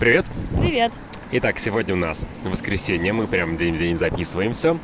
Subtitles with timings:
[0.00, 0.26] Привет.
[0.60, 0.92] Привет.
[1.30, 4.76] Итак, сегодня у нас воскресенье, мы прям день в день записываем все.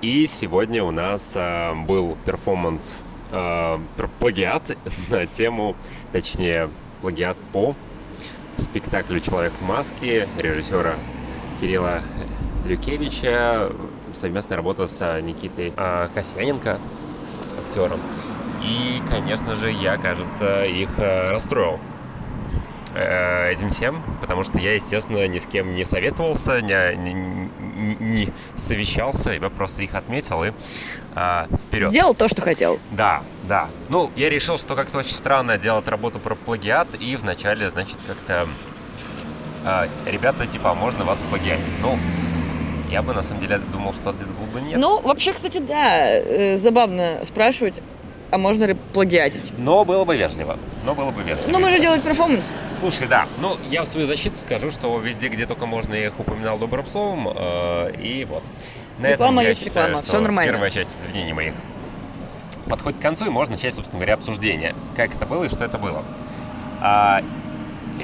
[0.00, 3.00] И сегодня у нас э, был перформанс
[3.32, 3.78] э,
[4.18, 4.74] плагиат
[5.10, 5.76] на тему,
[6.10, 6.70] точнее,
[7.02, 7.76] плагиат по
[8.56, 10.94] спектаклю «Человек в маске» режиссера
[11.60, 12.00] Кирилла
[12.64, 13.70] Люкевича,
[14.14, 16.78] совместная работа с Никитой э, Касьяненко,
[17.62, 18.00] актером.
[18.62, 21.78] И, конечно же, я, кажется, их э, расстроил
[22.96, 28.32] э, этим всем, потому что я, естественно, ни с кем не советовался, не, не, не
[28.56, 30.52] совещался, я просто их отметил и
[31.14, 31.92] э, вперед.
[31.92, 32.78] Делал то, что хотел.
[32.90, 33.68] Да, да.
[33.88, 38.48] Ну, я решил, что как-то очень странно делать работу про плагиат, и вначале, значит, как-то
[39.64, 41.66] э, ребята, типа, «А можно вас плагиатить?
[41.82, 41.98] Ну,
[42.90, 44.78] я бы на самом деле думал, что ответ был бы нет.
[44.78, 47.82] Ну, вообще, кстати, да, э, забавно спрашивать,
[48.30, 49.52] а можно ли плагиатить?
[49.58, 50.58] Но было бы вежливо.
[50.84, 51.50] Но было бы вежливо.
[51.50, 52.50] Ну, мы же делаем перформанс.
[52.74, 53.26] Слушай, да.
[53.40, 56.86] Ну, я в свою защиту скажу, что везде, где только можно, я их упоминал добрым
[56.86, 57.28] словом.
[57.34, 58.42] Э, и вот.
[58.98, 60.04] На реклама этом я есть считаю, реклама.
[60.04, 60.52] Все нормально.
[60.52, 61.54] Первая часть извинений моих
[62.68, 64.74] подходит к концу, и можно начать, собственно говоря, обсуждение.
[64.96, 66.02] Как это было и что это было.
[66.80, 67.22] А,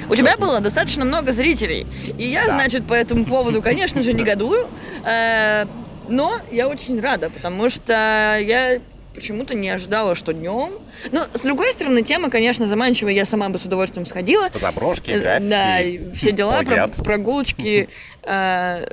[0.09, 1.85] у тебя было достаточно много зрителей.
[2.17, 2.53] И я, да.
[2.53, 4.67] значит, по этому поводу, конечно же, негодую.
[5.05, 5.65] Э,
[6.07, 8.79] но я очень рада, потому что я
[9.13, 10.73] почему-то не ожидала, что днем.
[11.11, 13.13] Но, с другой стороны, тема, конечно, заманчивая.
[13.13, 14.49] Я сама бы с удовольствием сходила.
[14.53, 15.49] Заброшки, э, граффити.
[15.49, 17.89] Да, все дела, про, прогулочки.
[18.25, 18.85] Э,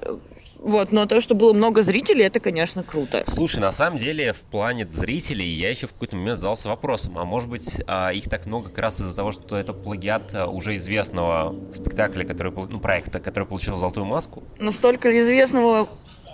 [0.62, 3.24] вот, но то, что было много зрителей, это, конечно, круто.
[3.26, 7.24] Слушай, на самом деле, в плане зрителей я еще в какой-то момент задался вопросом, а
[7.24, 10.76] может быть, а, их так много как раз из-за того, что это плагиат а, уже
[10.76, 14.42] известного спектакля, который, ну, проекта, который получил «Золотую маску»?
[14.58, 15.88] Настолько ли известного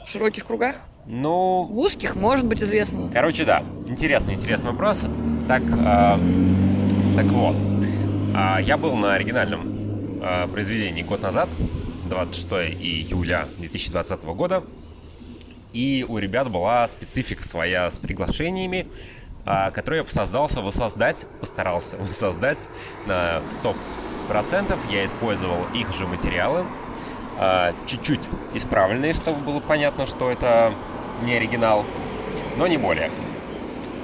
[0.07, 0.77] в широких кругах?
[1.07, 1.65] Ну...
[1.65, 3.11] В узких может быть известно.
[3.13, 3.65] Короче, да.
[3.89, 5.07] Интересный, интересный вопрос.
[5.49, 6.19] Так, э,
[7.17, 7.57] так вот.
[8.35, 11.49] Э, я был на оригинальном э, произведении год назад,
[12.09, 12.47] 26
[12.81, 14.63] июля 2020 года.
[15.73, 18.87] И у ребят была специфика своя с приглашениями,
[19.45, 22.69] э, которую я создался воссоздать, постарался воссоздать
[23.07, 23.41] на
[24.29, 24.79] 100%.
[24.91, 26.65] Я использовал их же материалы,
[27.87, 28.21] чуть-чуть
[28.55, 30.73] исправленные, чтобы было понятно, что это
[31.23, 31.85] не оригинал,
[32.57, 33.11] но не более.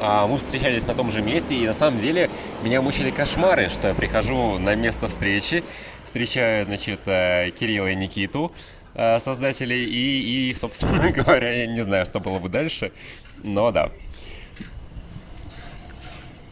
[0.05, 2.29] А мы встречались на том же месте, и на самом деле
[2.63, 5.63] меня мучили кошмары, что я прихожу на место встречи,
[6.05, 8.53] встречаю, значит, э, Кирилла и Никиту,
[8.95, 12.91] э, создателей, и, и, собственно говоря, я не знаю, что было бы дальше,
[13.45, 13.91] но да.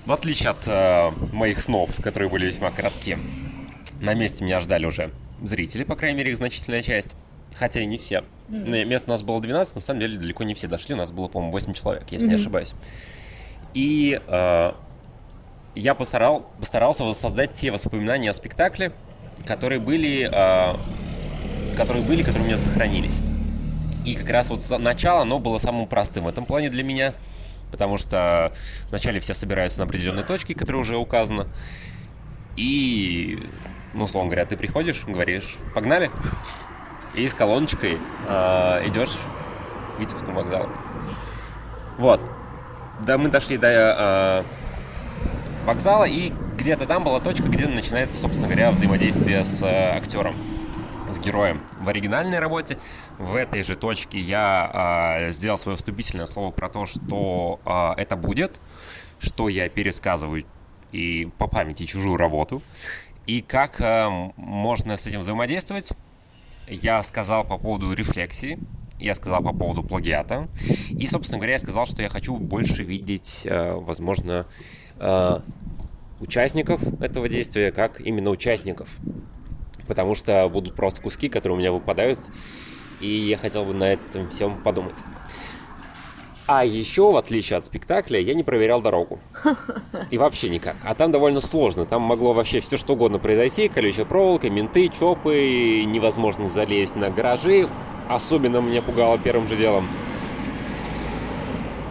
[0.06, 3.18] В отличие от э, моих снов, которые были весьма коротки,
[4.00, 5.10] на месте меня ждали уже
[5.42, 7.14] зрители, по крайней мере, их значительная часть.
[7.54, 8.24] Хотя и не все.
[8.48, 8.84] Mm-hmm.
[8.84, 10.94] Мест у нас было 12, на самом деле далеко не все дошли.
[10.94, 12.30] У нас было, по-моему, 8 человек, если mm-hmm.
[12.30, 12.74] не ошибаюсь.
[13.74, 14.72] И э,
[15.74, 18.92] я постарал, постарался воссоздать те воспоминания о спектакле,
[19.46, 20.76] которые были, э,
[21.76, 23.20] которые были, которые у меня сохранились.
[24.04, 27.14] И как раз вот начало, оно было самым простым в этом плане для меня,
[27.70, 28.52] потому что
[28.88, 31.46] вначале все собираются на определенной точке, которая уже указана.
[32.56, 33.38] И,
[33.94, 36.10] ну, условно говоря, ты приходишь, говоришь, погнали,
[37.14, 39.16] и с колоночкой э, идешь
[39.96, 40.68] к Витебскому вокзалу.
[41.98, 42.20] Вот.
[43.00, 44.42] Да, мы дошли до э,
[45.66, 50.34] вокзала, и где-то там была точка, где начинается, собственно говоря, взаимодействие с э, актером,
[51.08, 51.60] с героем.
[51.80, 52.78] В оригинальной работе
[53.18, 58.16] в этой же точке я э, сделал свое вступительное слово про то, что э, это
[58.16, 58.58] будет,
[59.18, 60.44] что я пересказываю
[60.92, 62.62] и по памяти чужую работу,
[63.26, 65.92] и как э, можно с этим взаимодействовать
[66.68, 68.58] я сказал по поводу рефлексии,
[68.98, 70.48] я сказал по поводу плагиата.
[70.90, 74.46] И, собственно говоря, я сказал, что я хочу больше видеть, э, возможно,
[74.98, 75.40] э,
[76.20, 78.98] участников этого действия, как именно участников.
[79.88, 82.18] Потому что будут просто куски, которые у меня выпадают,
[83.00, 84.96] и я хотел бы на этом всем подумать.
[86.52, 89.20] А еще, в отличие от спектакля, я не проверял дорогу.
[90.10, 90.74] И вообще никак.
[90.82, 91.86] А там довольно сложно.
[91.86, 93.68] Там могло вообще все что угодно произойти.
[93.68, 97.68] Колючая проволока, менты, чопы, невозможно залезть на гаражи.
[98.08, 99.86] Особенно меня пугало первым же делом.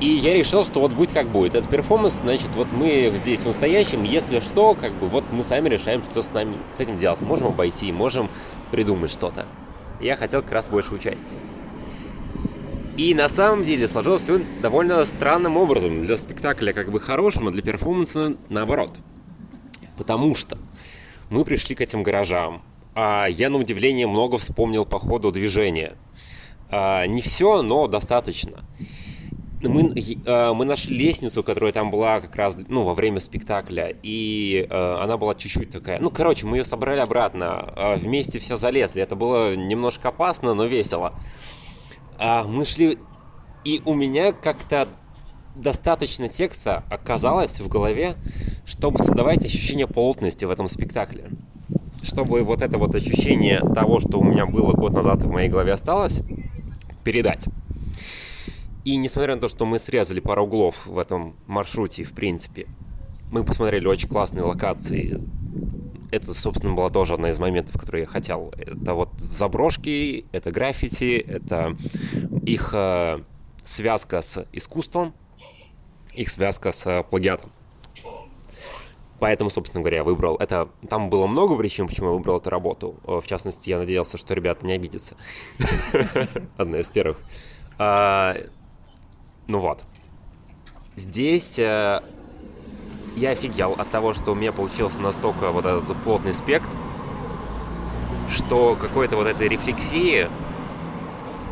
[0.01, 1.55] И я решил, что вот будет как будет.
[1.55, 5.69] Это перформанс, значит, вот мы здесь в настоящем, если что, как бы вот мы сами
[5.69, 7.21] решаем, что с нами с этим делать.
[7.21, 8.29] Можем обойти, можем
[8.71, 9.45] придумать что-то.
[10.01, 11.37] Я хотел как раз больше участия.
[12.99, 16.05] И на самом деле сложилось все довольно странным образом.
[16.05, 18.99] Для спектакля как бы хорошим, а для перформанса наоборот.
[19.97, 20.57] Потому что
[21.29, 22.61] мы пришли к этим гаражам.
[22.95, 25.93] А я, на удивление, много вспомнил по ходу движения.
[26.69, 28.65] А, не все, но достаточно.
[29.61, 34.67] мы, э, мы нашли лестницу, которая там была как раз, ну, во время спектакля, и
[34.69, 39.01] э, она была чуть-чуть такая, ну, короче, мы ее собрали обратно, э, вместе все залезли,
[39.01, 41.13] это было немножко опасно, но весело.
[42.19, 42.97] А мы шли,
[43.63, 44.89] и у меня как-то
[45.55, 48.17] достаточно текста оказалось в голове,
[48.65, 51.29] чтобы создавать ощущение плотности в этом спектакле.
[52.03, 55.71] Чтобы вот это вот ощущение того, что у меня было год назад в моей голове
[55.71, 56.21] осталось,
[57.05, 57.47] передать.
[58.83, 62.67] И несмотря на то, что мы срезали пару углов в этом маршруте, в принципе,
[63.31, 65.19] мы посмотрели очень классные локации.
[66.11, 68.53] Это, собственно, была тоже одна из моментов, которые я хотел.
[68.57, 71.77] Это вот заброшки, это граффити, это
[72.43, 73.19] их э,
[73.63, 75.13] связка с искусством,
[76.15, 77.51] их связка с плагиатом.
[79.19, 80.69] Поэтому, собственно говоря, я выбрал это.
[80.89, 82.95] Там было много причин, почему я выбрал эту работу.
[83.03, 85.15] В частности, я надеялся, что ребята не обидятся.
[86.57, 87.19] Одна из первых.
[87.77, 88.35] А,
[89.47, 89.83] ну вот.
[90.95, 92.01] Здесь э,
[93.15, 96.75] я офигел от того, что у меня получился настолько вот этот плотный спектр,
[98.29, 100.27] что какой-то вот этой рефлексии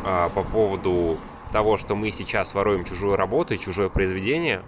[0.04, 1.18] а, по поводу
[1.52, 4.62] того, что мы сейчас воруем чужую работу и чужое произведение,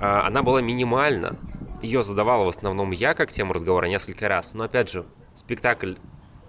[0.00, 1.36] а, она была минимальна.
[1.82, 4.54] Ее задавала в основном я как тему разговора несколько раз.
[4.54, 5.04] Но опять же,
[5.34, 5.94] спектакль,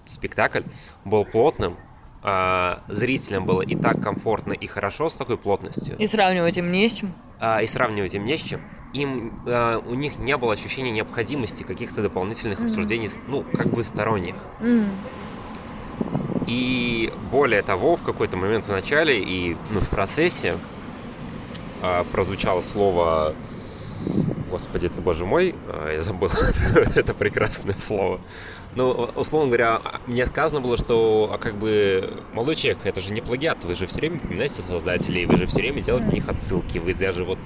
[0.05, 0.63] спектакль
[1.05, 1.77] был плотным,
[2.25, 5.97] а, зрителям было и так комфортно и хорошо с такой плотностью.
[5.97, 7.13] И сравнивать им не с чем.
[7.39, 8.61] А, и сравнивать им не с чем.
[8.93, 12.65] Им, а, у них не было ощущения необходимости каких-то дополнительных mm-hmm.
[12.65, 14.35] обсуждений, ну, как бы сторонних.
[14.61, 14.87] Mm-hmm.
[16.47, 20.55] И более того, в какой-то момент в начале и ну, в процессе
[21.81, 23.35] а, прозвучало слово
[24.53, 26.29] Господи, это боже мой, а, я забыл
[26.95, 28.21] это прекрасное слово.
[28.75, 33.21] Ну, условно говоря, мне сказано было, что а как бы молодой человек, это же не
[33.21, 36.77] плагиат, вы же все время упоминаете создателей, вы же все время делаете на них отсылки,
[36.77, 37.39] вы даже вот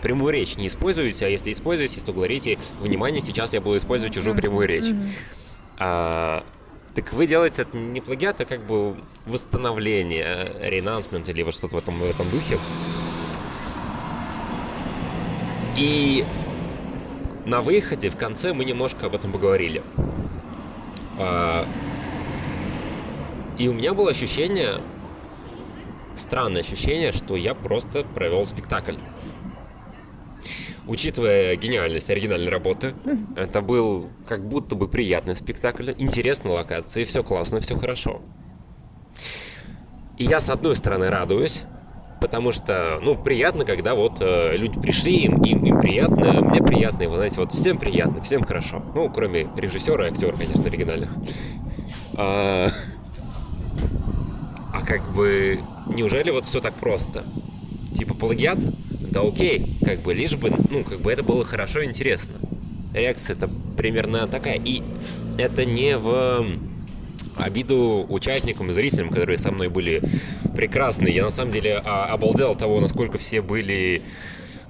[0.00, 4.36] прямую речь не используете, а если используете, то говорите, внимание, сейчас я буду использовать чужую
[4.36, 4.94] прямую речь.
[5.80, 6.44] А,
[6.94, 8.94] так вы делаете это не плагиат, а как бы
[9.26, 12.58] восстановление, ренансмент или вот что-то в этом, в этом духе.
[15.76, 16.24] И
[17.44, 19.82] на выходе, в конце, мы немножко об этом поговорили.
[21.18, 21.64] А,
[23.58, 24.80] и у меня было ощущение,
[26.14, 28.96] странное ощущение, что я просто провел спектакль.
[30.86, 32.94] Учитывая гениальность оригинальной работы,
[33.36, 38.22] это был как будто бы приятный спектакль, интересная локация, все классно, все хорошо.
[40.16, 41.64] И я, с одной стороны, радуюсь,
[42.24, 47.02] потому что, ну, приятно, когда вот э, люди пришли, им, им, им приятно, мне приятно,
[47.02, 48.82] и вы знаете, вот всем приятно, всем хорошо.
[48.94, 51.10] Ну, кроме режиссера и актера, конечно, оригинальных.
[52.14, 52.70] А,
[54.72, 57.24] а как бы, неужели вот все так просто?
[57.94, 58.60] Типа плагиат?
[59.10, 62.36] Да окей, как бы, лишь бы, ну, как бы это было хорошо и интересно.
[62.94, 64.58] Реакция это примерно такая.
[64.64, 64.82] И
[65.36, 66.46] это не в
[67.36, 70.02] обиду участникам и зрителям, которые со мной были
[70.54, 71.14] прекрасные.
[71.14, 74.02] Я на самом деле а, обалдел от того, насколько все были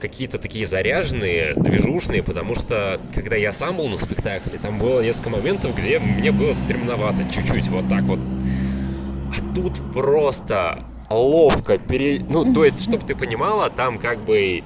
[0.00, 5.30] какие-то такие заряженные, движушные, потому что когда я сам был на спектакле, там было несколько
[5.30, 8.18] моментов, где мне было стремновато чуть-чуть вот так вот.
[8.18, 12.24] А тут просто ловко пере...
[12.28, 14.62] Ну, то есть, чтобы ты понимала, там как бы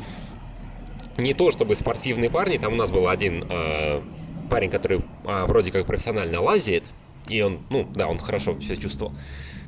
[1.16, 4.00] не то чтобы спортивные парни, там у нас был один э,
[4.48, 6.90] парень, который э, вроде как профессионально лазит,
[7.28, 9.12] и он, ну, да, он хорошо себя чувствовал.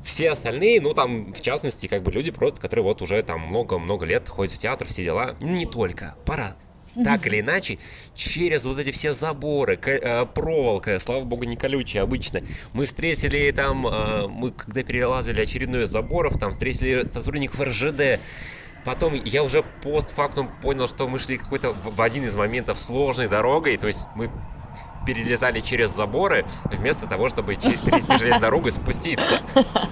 [0.02, 4.06] Все остальные, ну, там, в частности, как бы люди просто, которые вот уже там много-много
[4.06, 5.36] лет ходят в театр, все дела.
[5.40, 6.56] Не только, пора.
[7.04, 7.78] Так или иначе,
[8.14, 12.42] через вот эти все заборы, э, проволока, слава богу, не колючая обычно.
[12.72, 18.20] Мы встретили там, э, мы когда перелазили очередной из заборов, там встретили сотрудников РЖД,
[18.84, 23.76] Потом я уже постфактум понял, что мы шли какой-то в один из моментов сложной дорогой,
[23.76, 24.30] то есть мы
[25.06, 29.40] перелезали через заборы, вместо того, чтобы перейти железную дорогу и спуститься.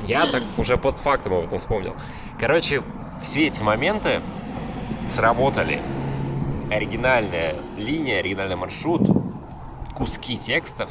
[0.07, 1.95] Я так уже постфактум об этом вспомнил.
[2.39, 2.83] Короче,
[3.23, 4.21] все эти моменты
[5.09, 5.81] сработали.
[6.71, 9.09] Оригинальная линия, оригинальный маршрут,
[9.97, 10.91] куски текстов,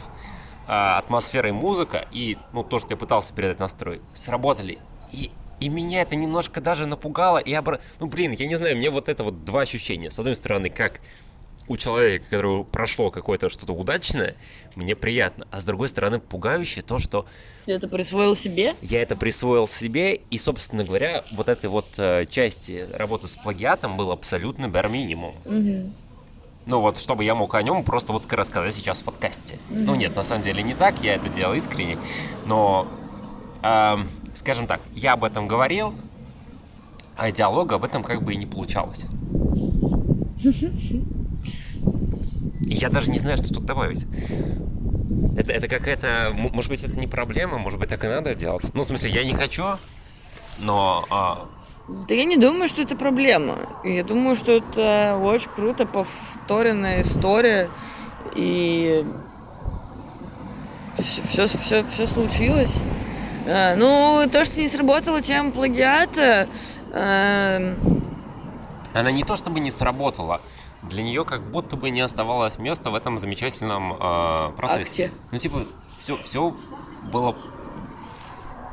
[0.67, 4.79] а, атмосфера и музыка, и ну, то, что я пытался передать настрой, сработали.
[5.12, 7.39] И и меня это немножко даже напугало.
[7.39, 7.79] И обра...
[8.00, 10.12] Ну, блин, я не знаю, мне вот это вот два ощущения.
[10.12, 11.01] С одной стороны, как
[11.67, 14.36] у человека, которого прошло какое-то что-то удачное,
[14.75, 15.47] мне приятно.
[15.51, 17.25] А с другой стороны, пугающе то, что...
[17.65, 18.75] Ты это присвоил себе?
[18.81, 23.97] Я это присвоил себе, и, собственно говоря, вот этой вот э, части работы с плагиатом
[23.97, 25.33] был абсолютно бар минимум.
[25.45, 25.91] Угу.
[26.67, 29.55] Ну вот, чтобы я мог о нем просто вот рассказать сейчас в подкасте.
[29.69, 29.79] Угу.
[29.79, 31.97] Ну нет, на самом деле не так, я это делал искренне,
[32.45, 32.88] но,
[33.63, 33.97] э,
[34.33, 35.93] скажем так, я об этом говорил,
[37.17, 39.07] а диалога об этом как бы и не получалось.
[42.69, 44.05] Я даже не знаю, что тут добавить.
[45.38, 46.33] Это, это какая-то...
[46.33, 48.65] Может быть, это не проблема, может быть, так и надо делать.
[48.74, 49.63] Ну, в смысле, я не хочу,
[50.59, 51.05] но...
[51.09, 51.47] А...
[51.88, 53.59] Да я не думаю, что это проблема.
[53.86, 57.69] Я думаю, что это очень круто повторенная история.
[58.36, 59.05] И
[60.97, 62.75] все, все, все случилось.
[63.47, 66.50] А, ну, то, что не сработала тема плагиата...
[66.91, 67.75] А...
[68.93, 70.41] Она не то чтобы не сработала,
[70.89, 75.06] для нее как будто бы не оставалось места в этом замечательном э, процессе.
[75.06, 75.12] Акте.
[75.32, 75.63] Ну, типа,
[76.00, 76.56] все, все
[77.12, 77.36] было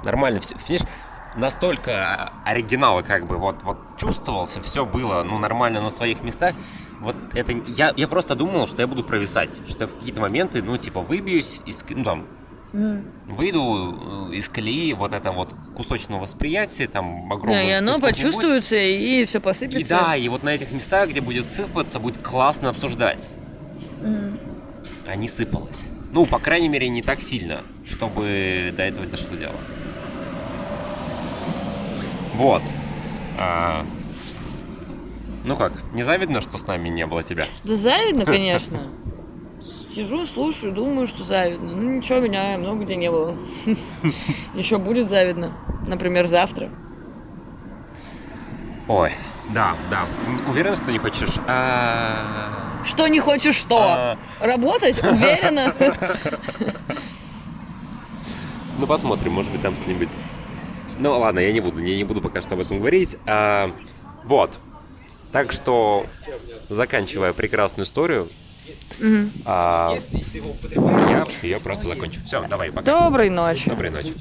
[0.05, 0.41] нормально.
[0.41, 0.89] Все, понимаешь,
[1.37, 6.55] настолько оригинала как бы вот, вот чувствовался, все было, ну, нормально на своих местах.
[7.01, 10.77] Вот это, я, я просто думал, что я буду провисать, что в какие-то моменты, ну,
[10.77, 12.27] типа, выбьюсь из, ну, там,
[12.75, 13.35] mm.
[13.37, 17.57] выйду э, из колеи вот это вот кусочного восприятия, там, огромное.
[17.57, 19.01] Да, и оно почувствуется, будет.
[19.01, 19.95] и все посыпется.
[19.95, 23.31] И да, и вот на этих местах, где будет сыпаться, будет классно обсуждать.
[24.03, 24.39] Mm.
[25.07, 25.85] А не сыпалось.
[26.13, 29.57] Ну, по крайней мере, не так сильно, чтобы до этого это что дело.
[32.35, 32.63] Вот.
[33.39, 33.85] А,
[35.45, 37.47] ну как, не завидно, что с нами не было тебя?
[37.65, 38.81] Да завидно, конечно.
[39.95, 41.73] Сижу, слушаю, думаю, что завидно.
[41.73, 43.37] Ну ничего, меня много где не было.
[44.55, 45.53] Еще будет завидно.
[45.87, 46.69] Например, завтра.
[48.89, 49.13] Ой,
[49.51, 50.01] да, да.
[50.51, 51.37] Уверена, что не хочешь?
[51.47, 52.83] А...
[52.85, 53.79] Что не хочешь что?
[53.79, 54.19] А...
[54.41, 55.03] Работать?
[55.03, 55.73] Уверена.
[58.77, 60.09] Ну посмотрим, может быть там что-нибудь
[60.99, 63.17] ну ладно, я не буду, я не буду пока что об этом говорить.
[63.25, 63.73] А,
[64.25, 64.59] вот.
[65.33, 66.07] Так что,
[66.69, 68.29] заканчивая прекрасную историю,
[69.01, 69.31] угу.
[69.45, 69.97] а,
[70.73, 72.21] я ее просто закончу.
[72.25, 73.01] Все, давай, пока.
[73.01, 73.69] Доброй ночи.
[73.71, 74.13] Доброй ночи.